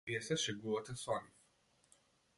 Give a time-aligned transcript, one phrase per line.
[0.09, 1.39] Вие се шегувате со нив.